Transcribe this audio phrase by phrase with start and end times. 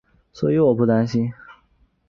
[0.33, 1.31] 所以我不担心